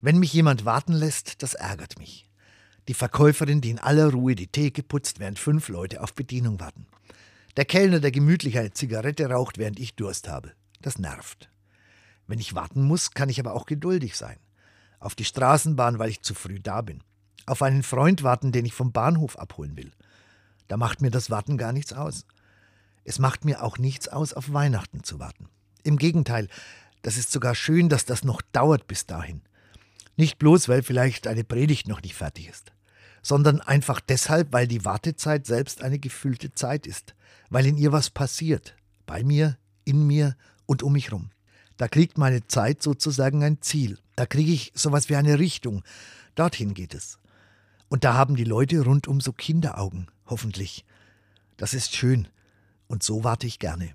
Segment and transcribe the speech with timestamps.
[0.00, 2.28] Wenn mich jemand warten lässt, das ärgert mich.
[2.86, 6.86] Die Verkäuferin, die in aller Ruhe die Theke putzt, während fünf Leute auf Bedienung warten.
[7.56, 10.52] Der Kellner, der gemütlich eine Zigarette raucht, während ich Durst habe.
[10.80, 11.50] Das nervt.
[12.28, 14.38] Wenn ich warten muss, kann ich aber auch geduldig sein.
[15.00, 17.02] Auf die Straßenbahn, weil ich zu früh da bin.
[17.46, 19.90] Auf einen Freund warten, den ich vom Bahnhof abholen will.
[20.68, 22.24] Da macht mir das Warten gar nichts aus.
[23.02, 25.48] Es macht mir auch nichts aus, auf Weihnachten zu warten.
[25.82, 26.48] Im Gegenteil,
[27.02, 29.42] das ist sogar schön, dass das noch dauert bis dahin.
[30.18, 32.72] Nicht bloß, weil vielleicht eine Predigt noch nicht fertig ist,
[33.22, 37.14] sondern einfach deshalb, weil die Wartezeit selbst eine gefüllte Zeit ist,
[37.50, 38.74] weil in ihr was passiert,
[39.06, 41.30] bei mir, in mir und um mich rum.
[41.76, 43.96] Da kriegt meine Zeit sozusagen ein Ziel.
[44.16, 45.84] Da kriege ich sowas wie eine Richtung.
[46.34, 47.20] Dorthin geht es.
[47.88, 50.84] Und da haben die Leute rundum so Kinderaugen, hoffentlich.
[51.56, 52.26] Das ist schön.
[52.88, 53.94] Und so warte ich gerne.